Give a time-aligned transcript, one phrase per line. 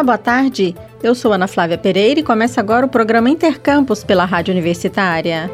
[0.00, 0.74] Olá, boa tarde.
[1.02, 5.50] Eu sou Ana Flávia Pereira e começa agora o programa Intercampus pela Rádio Universitária.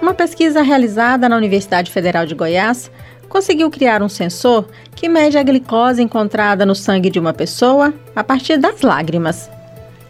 [0.00, 2.92] Uma pesquisa realizada na Universidade Federal de Goiás
[3.28, 8.22] conseguiu criar um sensor que mede a glicose encontrada no sangue de uma pessoa a
[8.22, 9.50] partir das lágrimas.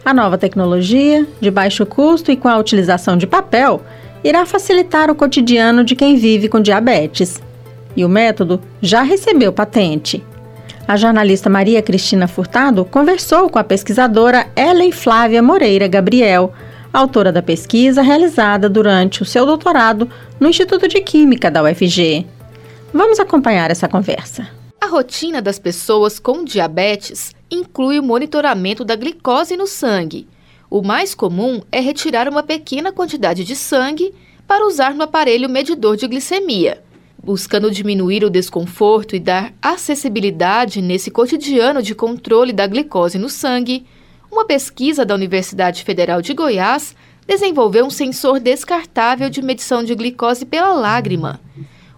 [0.05, 3.81] A nova tecnologia, de baixo custo e com a utilização de papel,
[4.23, 7.41] irá facilitar o cotidiano de quem vive com diabetes.
[7.95, 10.23] E o método já recebeu patente.
[10.87, 16.53] A jornalista Maria Cristina Furtado conversou com a pesquisadora Ellen Flávia Moreira Gabriel,
[16.91, 20.09] autora da pesquisa realizada durante o seu doutorado
[20.39, 22.25] no Instituto de Química da UFG.
[22.93, 24.47] Vamos acompanhar essa conversa.
[24.81, 30.27] A rotina das pessoas com diabetes inclui o monitoramento da glicose no sangue.
[30.69, 34.13] O mais comum é retirar uma pequena quantidade de sangue
[34.47, 36.81] para usar no aparelho medidor de glicemia.
[37.23, 43.85] Buscando diminuir o desconforto e dar acessibilidade nesse cotidiano de controle da glicose no sangue,
[44.31, 46.95] uma pesquisa da Universidade Federal de Goiás
[47.27, 51.39] desenvolveu um sensor descartável de medição de glicose pela lágrima.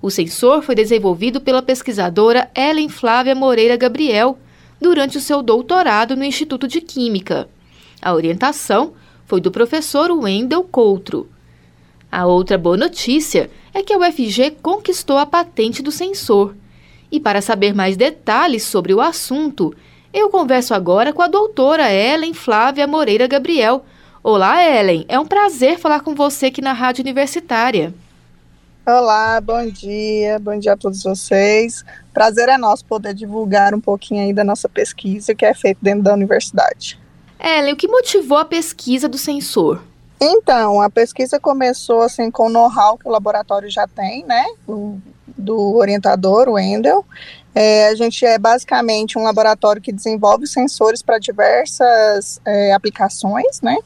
[0.01, 4.37] O sensor foi desenvolvido pela pesquisadora Ellen Flávia Moreira Gabriel
[4.81, 7.47] durante o seu doutorado no Instituto de Química.
[8.01, 8.91] A orientação
[9.25, 11.29] foi do professor Wendel Coutro.
[12.13, 16.55] A outra boa notícia é que a UFG conquistou a patente do sensor.
[17.11, 19.73] E para saber mais detalhes sobre o assunto,
[20.13, 23.83] eu converso agora com a doutora Ellen Flávia Moreira Gabriel.
[24.21, 25.05] Olá, Ellen.
[25.07, 27.91] É um prazer falar com você aqui na Rádio Universitária.
[28.85, 31.83] Olá, bom dia, bom dia a todos vocês.
[32.13, 36.03] Prazer é nosso poder divulgar um pouquinho aí da nossa pesquisa que é feita dentro
[36.03, 36.99] da universidade.
[37.39, 39.81] Ellen, o que motivou a pesquisa do sensor?
[40.19, 44.45] Então, a pesquisa começou assim com o know-how que o laboratório já tem, né,
[45.37, 47.05] do orientador, o Wendel.
[47.55, 53.77] É, a gente é basicamente um laboratório que desenvolve sensores para diversas é, aplicações, né?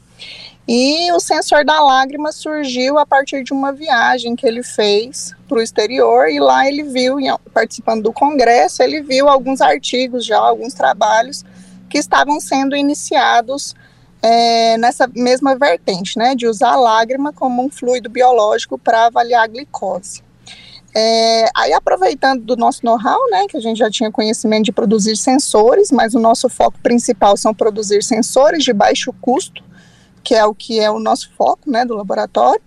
[0.70, 5.58] E o sensor da lágrima surgiu a partir de uma viagem que ele fez para
[5.58, 7.16] o exterior e lá ele viu,
[7.54, 11.42] participando do congresso, ele viu alguns artigos já, alguns trabalhos
[11.88, 13.74] que estavam sendo iniciados
[14.22, 19.44] é, nessa mesma vertente, né, de usar a lágrima como um fluido biológico para avaliar
[19.44, 20.22] a glicose.
[20.94, 25.16] É, aí aproveitando do nosso know-how, né, que a gente já tinha conhecimento de produzir
[25.16, 29.62] sensores, mas o nosso foco principal são produzir sensores de baixo custo,
[30.24, 32.60] que é o que é o nosso foco, né, do laboratório.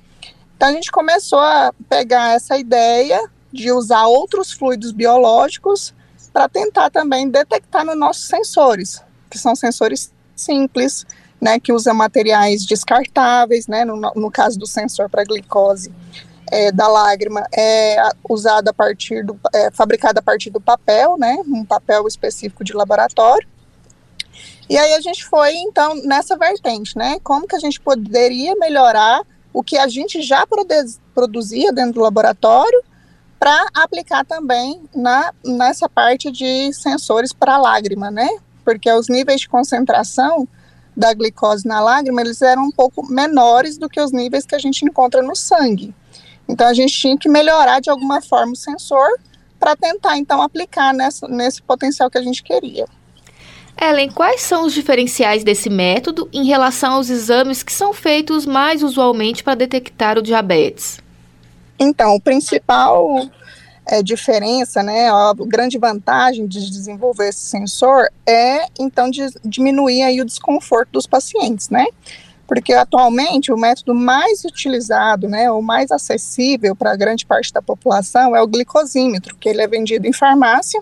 [0.56, 3.20] Então a gente começou a pegar essa ideia
[3.52, 5.94] de usar outros fluidos biológicos
[6.32, 11.06] para tentar também detectar nos nossos sensores, que são sensores simples,
[11.42, 15.92] né, que usam materiais descartáveis, né, no, no caso do sensor para glicose
[16.52, 17.98] é, da lágrima é
[18.30, 22.74] usado a partir do, é, fabricado a partir do papel, né, um papel específico de
[22.74, 23.48] laboratório.
[24.70, 27.20] E aí a gente foi, então, nessa vertente, né?
[27.22, 29.22] Como que a gente poderia melhorar
[29.52, 30.48] o que a gente já
[31.14, 32.82] produzia dentro do laboratório
[33.38, 38.30] para aplicar também na, nessa parte de sensores para lágrima, né?
[38.64, 40.48] Porque os níveis de concentração
[40.96, 44.60] da glicose na lágrima, eles eram um pouco menores do que os níveis que a
[44.60, 45.94] gente encontra no sangue.
[46.48, 49.10] Então a gente tinha que melhorar de alguma forma o sensor
[49.60, 52.86] para tentar então aplicar nessa, nesse potencial que a gente queria.
[53.80, 58.84] Ellen, quais são os diferenciais desse método em relação aos exames que são feitos mais
[58.84, 61.00] usualmente para detectar o diabetes?
[61.80, 63.28] Então, o principal
[63.92, 70.22] é, diferença, né, a grande vantagem de desenvolver esse sensor é, então, de diminuir aí
[70.22, 71.86] o desconforto dos pacientes, né?
[72.48, 78.34] Porque atualmente o método mais utilizado, né, o mais acessível para grande parte da população
[78.34, 80.82] é o glicosímetro, que ele é vendido em farmácia,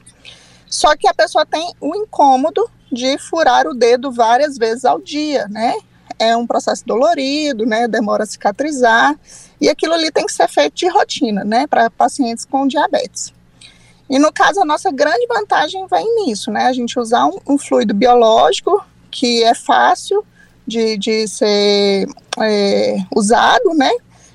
[0.68, 5.48] só que a pessoa tem o incômodo de furar o dedo várias vezes ao dia,
[5.48, 5.74] né?
[6.20, 7.88] É um processo dolorido, né?
[7.88, 9.18] Demora a cicatrizar.
[9.60, 11.66] E aquilo ali tem que ser feito de rotina, né?
[11.66, 13.34] Para pacientes com diabetes.
[14.10, 16.66] E no caso, a nossa grande vantagem vem nisso, né?
[16.66, 20.26] A gente usar um, um fluido biológico que é fácil
[20.66, 22.08] de, de ser
[22.40, 23.92] é, usado, né?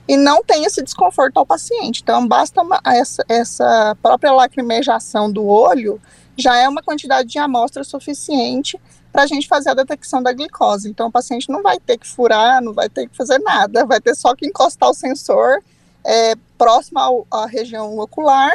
[0.07, 2.03] E não tem esse desconforto ao paciente.
[2.03, 6.01] Então, basta uma, essa, essa própria lacrimejação do olho
[6.37, 8.79] já é uma quantidade de amostra suficiente
[9.15, 10.91] para a gente fazer a detecção da glicose.
[10.91, 14.01] Então, o paciente não vai ter que furar, não vai ter que fazer nada, vai
[14.01, 15.63] ter só que encostar o sensor
[16.05, 18.51] é, próximo ao, à região ocular,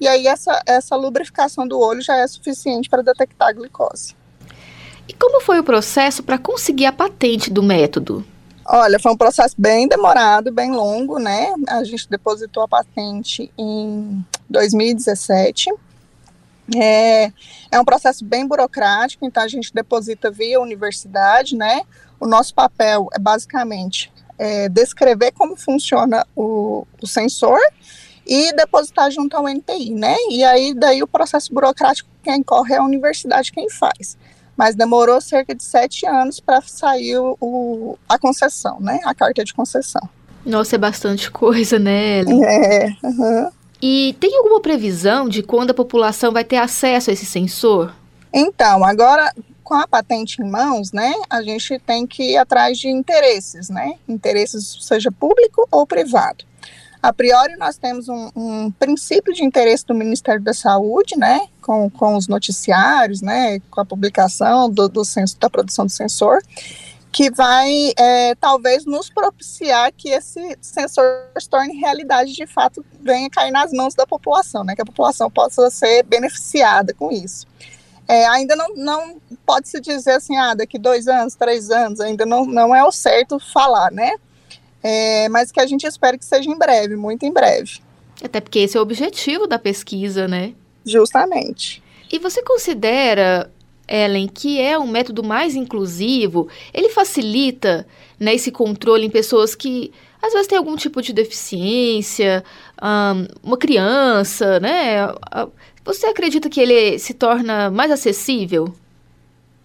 [0.00, 4.14] e aí essa, essa lubrificação do olho já é suficiente para detectar a glicose.
[5.08, 8.24] E como foi o processo para conseguir a patente do método?
[8.64, 11.52] Olha, foi um processo bem demorado, bem longo, né?
[11.68, 15.70] A gente depositou a patente em 2017
[16.74, 17.30] É,
[17.70, 21.82] é um processo bem burocrático, então a gente deposita via universidade, né?
[22.18, 27.58] O nosso papel é basicamente é, descrever como funciona o, o sensor
[28.26, 30.16] e depositar junto ao NPI, né?
[30.30, 34.16] E aí daí o processo burocrático quem corre é a universidade quem faz.
[34.56, 39.00] Mas demorou cerca de sete anos para sair o, o, a concessão, né?
[39.04, 40.08] A carta de concessão.
[40.46, 42.20] Nossa, é bastante coisa, né?
[42.20, 42.44] Ellen?
[42.44, 42.96] É.
[43.02, 43.50] Uhum.
[43.86, 47.94] E tem alguma previsão de quando a população vai ter acesso a esse sensor?
[48.32, 49.30] Então, agora
[49.62, 53.96] com a patente em mãos, né, a gente tem que ir atrás de interesses, né,
[54.08, 56.46] interesses seja público ou privado.
[57.02, 61.90] A priori, nós temos um, um princípio de interesse do Ministério da Saúde, né, com,
[61.90, 66.38] com os noticiários, né, com a publicação do, do censo, da produção do sensor,
[67.14, 73.30] que vai é, talvez nos propiciar que esse sensor se torne realidade de fato, venha
[73.30, 77.46] cair nas mãos da população, né, que a população possa ser beneficiada com isso.
[78.08, 79.16] É, ainda não, não
[79.46, 82.90] pode se dizer assim, ah, daqui dois anos, três anos, ainda não, não é o
[82.90, 84.16] certo falar, né?
[84.82, 87.80] É, mas que a gente espera que seja em breve, muito em breve.
[88.22, 90.52] Até porque esse é o objetivo da pesquisa, né?
[90.84, 91.80] Justamente.
[92.12, 93.50] E você considera
[93.88, 97.86] Ellen, que é um método mais inclusivo, ele facilita
[98.18, 99.92] né, esse controle em pessoas que
[100.22, 102.42] às vezes têm algum tipo de deficiência,
[102.82, 105.06] um, uma criança, né?
[105.84, 108.74] Você acredita que ele se torna mais acessível?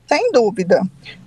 [0.06, 0.82] Sem dúvida,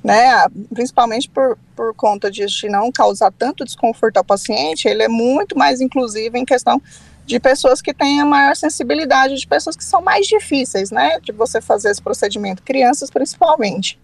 [0.04, 0.46] né?
[0.74, 5.80] Principalmente por, por conta de não causar tanto desconforto ao paciente, ele é muito mais
[5.80, 6.82] inclusivo em questão
[7.24, 11.32] de pessoas que têm a maior sensibilidade, de pessoas que são mais difíceis, né, de
[11.32, 13.98] você fazer esse procedimento, crianças principalmente.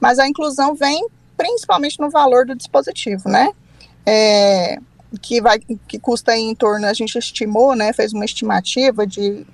[0.00, 1.06] Mas a inclusão vem
[1.36, 3.50] principalmente no valor do dispositivo, né,
[4.04, 4.78] é,
[5.20, 9.46] que vai, que custa em torno, a gente estimou, né, fez uma estimativa de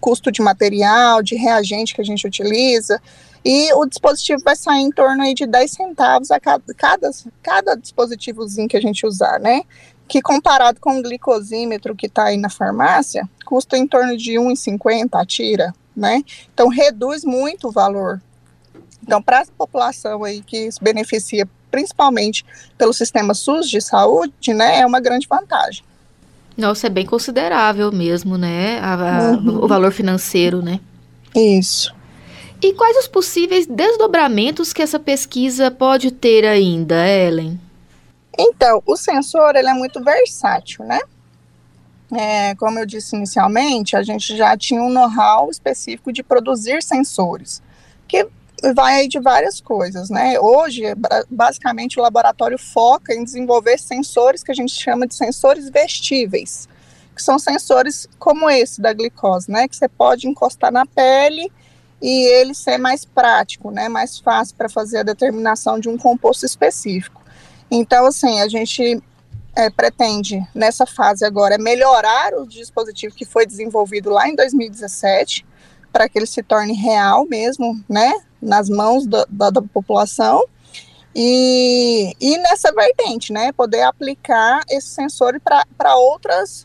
[0.00, 3.00] custo de material, de reagente que a gente utiliza,
[3.44, 7.10] e o dispositivo vai sair em torno aí de 10 centavos a cada, cada,
[7.42, 9.62] cada dispositivozinho que a gente usar, né?
[10.12, 15.08] Que comparado com o glicosímetro que está aí na farmácia, custa em torno de 1,50
[15.14, 16.22] a tira, né?
[16.52, 18.20] Então reduz muito o valor.
[19.02, 22.44] Então, para a população aí que se beneficia principalmente
[22.76, 25.82] pelo sistema SUS de saúde, né, é uma grande vantagem.
[26.58, 28.80] Nossa, é bem considerável mesmo, né?
[28.80, 29.64] A, a, uhum.
[29.64, 30.78] O valor financeiro, né?
[31.34, 31.94] Isso.
[32.60, 37.58] E quais os possíveis desdobramentos que essa pesquisa pode ter ainda, Ellen?
[38.38, 41.00] Então, o sensor ele é muito versátil, né?
[42.14, 47.62] É, como eu disse inicialmente, a gente já tinha um know-how específico de produzir sensores,
[48.06, 48.28] que
[48.74, 50.38] vai de várias coisas, né?
[50.38, 50.82] Hoje,
[51.30, 56.68] basicamente, o laboratório foca em desenvolver sensores que a gente chama de sensores vestíveis,
[57.14, 59.66] que são sensores como esse da glicose, né?
[59.66, 61.50] Que você pode encostar na pele
[62.00, 63.88] e ele ser mais prático, né?
[63.88, 67.21] Mais fácil para fazer a determinação de um composto específico.
[67.74, 69.02] Então, assim, a gente
[69.56, 75.46] é, pretende, nessa fase agora, melhorar o dispositivo que foi desenvolvido lá em 2017,
[75.90, 80.44] para que ele se torne real mesmo, né, nas mãos da, da, da população.
[81.16, 85.96] E, e, nessa vertente, né, poder aplicar esse sensor para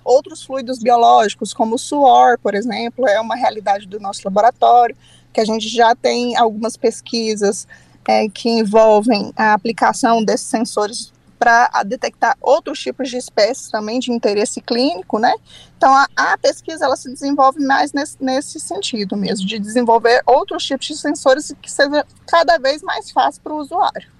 [0.04, 4.96] outros fluidos biológicos, como o suor, por exemplo, é uma realidade do nosso laboratório,
[5.32, 7.66] que a gente já tem algumas pesquisas
[8.08, 14.12] é, que envolvem a aplicação desses sensores para detectar outros tipos de espécies também de
[14.12, 15.34] interesse clínico, né?
[15.78, 20.64] Então a, a pesquisa ela se desenvolve mais nesse, nesse, sentido mesmo, de desenvolver outros
[20.64, 24.17] tipos de sensores que seja cada vez mais fácil para o usuário.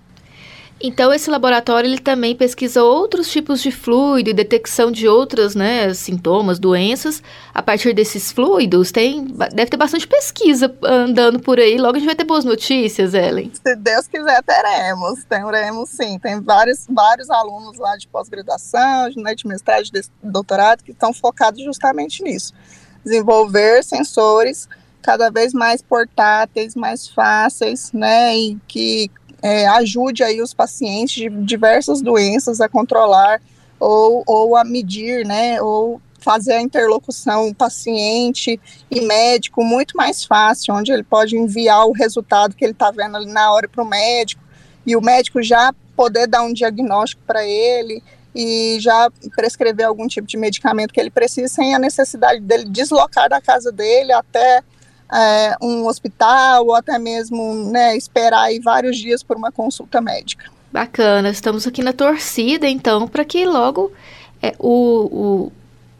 [0.80, 5.92] Então esse laboratório ele também pesquisa outros tipos de fluido e detecção de outros, né,
[5.94, 8.92] sintomas, doenças a partir desses fluidos.
[8.92, 11.78] Tem deve ter bastante pesquisa andando por aí.
[11.78, 13.52] Logo a gente vai ter boas notícias, Ellen.
[13.54, 16.20] Se Deus quiser teremos, teremos sim.
[16.20, 21.64] Tem vários vários alunos lá de pós-graduação, né, de mestrado, de doutorado que estão focados
[21.64, 22.54] justamente nisso,
[23.04, 24.70] desenvolver sensores
[25.02, 29.10] cada vez mais portáteis, mais fáceis, né, e que
[29.42, 33.42] é, ajude aí os pacientes de diversas doenças a controlar
[33.80, 40.74] ou, ou a medir, né, ou fazer a interlocução paciente e médico muito mais fácil,
[40.74, 43.88] onde ele pode enviar o resultado que ele está vendo ali na hora para o
[43.88, 44.44] médico
[44.86, 48.04] e o médico já poder dar um diagnóstico para ele
[48.36, 53.30] e já prescrever algum tipo de medicamento que ele precisa sem a necessidade dele deslocar
[53.30, 54.62] da casa dele até
[55.14, 60.46] é, um hospital ou até mesmo né, esperar aí vários dias por uma consulta médica.
[60.72, 63.92] Bacana, estamos aqui na torcida então para que logo
[64.42, 65.50] é, o,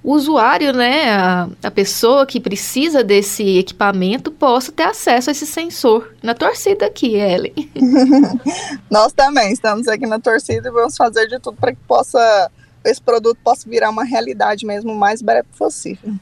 [0.04, 5.46] o, usuário, né, a, a pessoa que precisa desse equipamento possa ter acesso a esse
[5.46, 6.14] sensor.
[6.22, 7.54] Na torcida aqui, Ellen.
[8.90, 12.52] Nós também estamos aqui na torcida e vamos fazer de tudo para que possa
[12.86, 16.14] esse produto possa virar uma realidade mesmo o mais breve possível.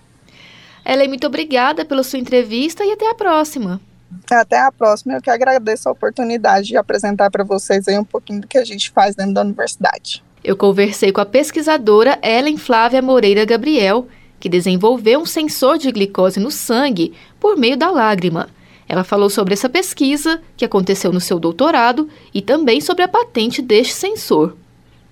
[0.85, 3.81] Ellen, muito obrigada pela sua entrevista e até a próxima.
[4.29, 5.13] Até a próxima.
[5.13, 8.63] Eu que agradeço a oportunidade de apresentar para vocês aí um pouquinho do que a
[8.63, 10.23] gente faz dentro da universidade.
[10.43, 14.07] Eu conversei com a pesquisadora Ellen Flávia Moreira Gabriel,
[14.39, 18.47] que desenvolveu um sensor de glicose no sangue por meio da lágrima.
[18.87, 23.59] Ela falou sobre essa pesquisa, que aconteceu no seu doutorado, e também sobre a patente
[23.59, 24.55] deste sensor.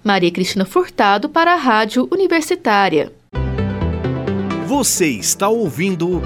[0.04, 3.12] Maria Cristina Furtado para a Rádio Universitária.
[4.66, 6.22] Você está ouvindo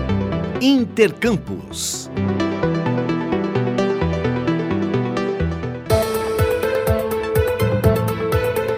[0.61, 2.07] Intercampus.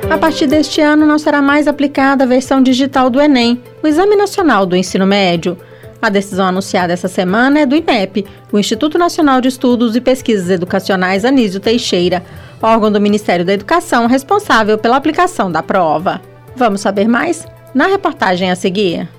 [0.09, 4.15] A partir deste ano, não será mais aplicada a versão digital do Enem, o Exame
[4.15, 5.57] Nacional do Ensino Médio.
[6.01, 10.49] A decisão anunciada essa semana é do INEP, o Instituto Nacional de Estudos e Pesquisas
[10.49, 12.23] Educacionais Anísio Teixeira,
[12.61, 16.21] órgão do Ministério da Educação responsável pela aplicação da prova.
[16.55, 17.45] Vamos saber mais?
[17.73, 19.18] Na reportagem a seguir.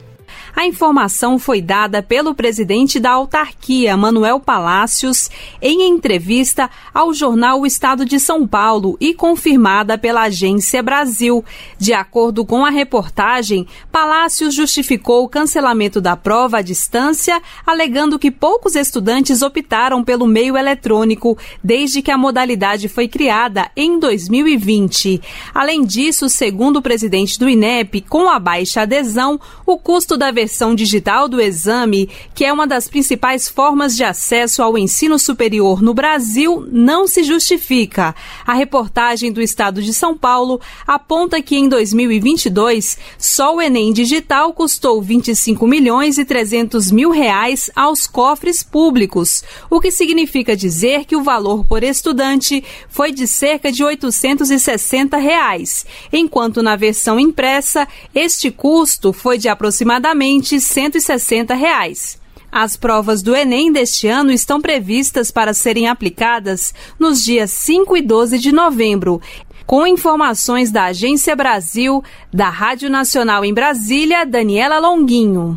[0.55, 5.31] A informação foi dada pelo presidente da autarquia, Manuel Palácios,
[5.63, 11.45] em entrevista ao jornal O Estado de São Paulo e confirmada pela Agência Brasil.
[11.79, 18.31] De acordo com a reportagem, Palácios justificou o cancelamento da prova à distância, alegando que
[18.31, 25.23] poucos estudantes optaram pelo meio eletrônico desde que a modalidade foi criada em 2020.
[25.55, 30.50] Além disso, segundo o presidente do INEP, com a baixa adesão, o custo da versão
[30.75, 35.95] digital do exame, que é uma das principais formas de acesso ao ensino superior no
[35.95, 38.15] Brasil, não se justifica.
[38.47, 44.53] A reportagem do Estado de São Paulo aponta que em 2022 só o Enem digital
[44.53, 51.17] custou 25 milhões e 300 mil reais aos cofres públicos, o que significa dizer que
[51.17, 58.51] o valor por estudante foi de cerca de 860 reais, enquanto na versão impressa este
[58.51, 62.21] custo foi de aproximadamente 160 reais.
[62.53, 68.03] As provas do Enem deste ano estão previstas para serem aplicadas nos dias 5 e
[68.03, 69.21] 12 de novembro.
[69.67, 75.57] Com informações da Agência Brasil, da Rádio Nacional em Brasília, Daniela Longuinho.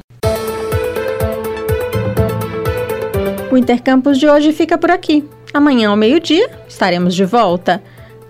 [3.52, 5.24] O Intercampus de hoje fica por aqui.
[5.54, 7.84] Amanhã ao meio-dia estaremos de volta.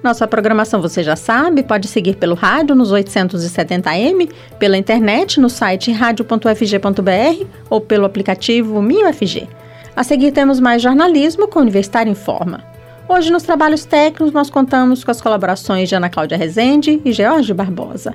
[0.04, 4.30] Nossa programação você já sabe, pode seguir pelo rádio nos 870m,
[4.60, 9.48] pela internet no site radio.fg.br ou pelo aplicativo MinUFG.
[9.96, 12.62] A seguir temos mais jornalismo com Universitário em Forma.
[13.08, 17.54] Hoje nos trabalhos técnicos nós contamos com as colaborações de Ana Cláudia Rezende e George
[17.54, 18.14] Barbosa.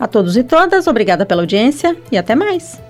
[0.00, 2.85] A todos e todas, obrigada pela audiência e até mais.